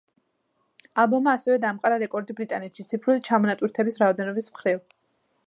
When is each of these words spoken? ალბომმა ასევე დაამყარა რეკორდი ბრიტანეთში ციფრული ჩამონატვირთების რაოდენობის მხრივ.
ალბომმა 1.03 1.35
ასევე 1.39 1.57
დაამყარა 1.65 1.99
რეკორდი 2.05 2.37
ბრიტანეთში 2.41 2.87
ციფრული 2.95 3.25
ჩამონატვირთების 3.29 4.03
რაოდენობის 4.05 4.53
მხრივ. 4.57 4.83